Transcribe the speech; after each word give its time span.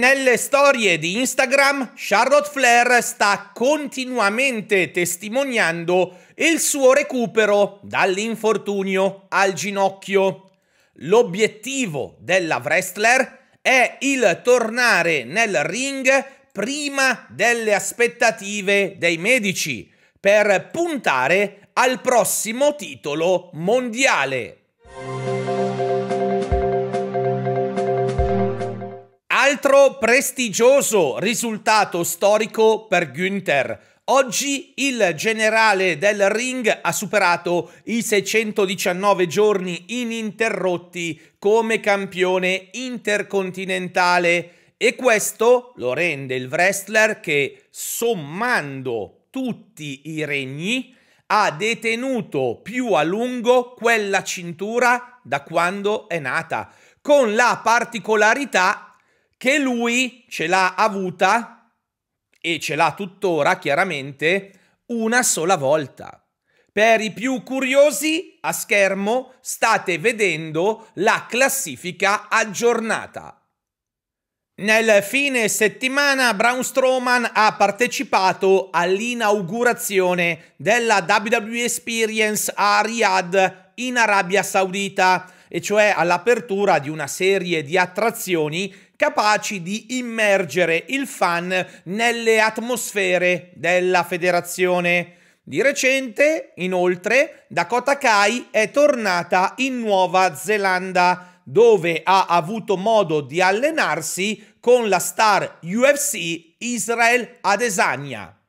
Nelle 0.00 0.38
storie 0.38 0.98
di 0.98 1.18
Instagram, 1.18 1.92
Charlotte 1.94 2.48
Flair 2.50 3.02
sta 3.02 3.50
continuamente 3.52 4.90
testimoniando 4.92 6.16
il 6.36 6.58
suo 6.58 6.94
recupero 6.94 7.80
dall'infortunio 7.82 9.26
al 9.28 9.52
ginocchio. 9.52 10.52
L'obiettivo 11.00 12.16
della 12.18 12.62
wrestler 12.64 13.58
è 13.60 13.98
il 14.00 14.40
tornare 14.42 15.24
nel 15.24 15.62
ring 15.64 16.08
prima 16.50 17.26
delle 17.28 17.74
aspettative 17.74 18.94
dei 18.96 19.18
medici 19.18 19.92
per 20.18 20.70
puntare 20.72 21.68
al 21.74 22.00
prossimo 22.00 22.74
titolo 22.74 23.50
mondiale. 23.52 24.59
Altro 29.62 29.98
prestigioso 29.98 31.18
risultato 31.18 32.02
storico 32.02 32.86
per 32.86 33.10
Günther. 33.10 33.98
Oggi 34.04 34.72
il 34.76 35.12
generale 35.14 35.98
del 35.98 36.30
ring 36.30 36.78
ha 36.80 36.92
superato 36.92 37.70
i 37.84 38.00
619 38.00 39.26
giorni 39.26 39.84
ininterrotti 39.88 41.34
come 41.38 41.78
campione 41.78 42.70
intercontinentale 42.72 44.74
e 44.78 44.96
questo 44.96 45.74
lo 45.76 45.92
rende 45.92 46.36
il 46.36 46.46
wrestler 46.46 47.20
che, 47.20 47.64
sommando 47.68 49.24
tutti 49.28 50.00
i 50.04 50.24
regni, 50.24 50.96
ha 51.26 51.50
detenuto 51.50 52.60
più 52.62 52.94
a 52.94 53.02
lungo 53.02 53.74
quella 53.74 54.22
cintura 54.22 55.20
da 55.22 55.42
quando 55.42 56.08
è 56.08 56.18
nata, 56.18 56.72
con 57.02 57.34
la 57.34 57.60
particolarità 57.62 58.89
che 59.40 59.58
lui 59.58 60.26
ce 60.28 60.46
l'ha 60.46 60.74
avuta 60.74 61.72
e 62.38 62.60
ce 62.60 62.74
l'ha 62.74 62.92
tuttora 62.94 63.56
chiaramente 63.56 64.82
una 64.88 65.22
sola 65.22 65.56
volta. 65.56 66.22
Per 66.70 67.00
i 67.00 67.10
più 67.10 67.42
curiosi, 67.42 68.36
a 68.42 68.52
schermo 68.52 69.32
state 69.40 69.96
vedendo 69.96 70.88
la 70.96 71.24
classifica 71.26 72.28
aggiornata. 72.28 73.42
Nel 74.56 75.02
fine 75.02 75.48
settimana 75.48 76.34
Braun 76.34 76.62
Strowman 76.62 77.30
ha 77.32 77.54
partecipato 77.54 78.68
all'inaugurazione 78.70 80.52
della 80.56 81.02
WWE 81.08 81.64
Experience 81.64 82.52
a 82.54 82.82
Riyadh 82.82 83.69
in 83.76 83.96
Arabia 83.96 84.42
Saudita, 84.42 85.32
e 85.48 85.60
cioè 85.60 85.92
all'apertura 85.96 86.78
di 86.78 86.88
una 86.88 87.08
serie 87.08 87.62
di 87.62 87.76
attrazioni 87.76 88.72
capaci 88.94 89.62
di 89.62 89.98
immergere 89.98 90.84
il 90.88 91.06
fan 91.06 91.66
nelle 91.84 92.40
atmosfere 92.40 93.50
della 93.54 94.04
federazione. 94.04 95.16
Di 95.42 95.62
recente, 95.62 96.52
inoltre, 96.56 97.46
Dakota 97.48 97.98
Kai 97.98 98.48
è 98.50 98.70
tornata 98.70 99.54
in 99.56 99.80
Nuova 99.80 100.34
Zelanda, 100.34 101.40
dove 101.42 102.02
ha 102.04 102.26
avuto 102.26 102.76
modo 102.76 103.20
di 103.20 103.40
allenarsi 103.40 104.54
con 104.60 104.88
la 104.88 104.98
star 104.98 105.58
UFC 105.62 106.54
Israel 106.58 107.38
Adesanya. 107.40 108.39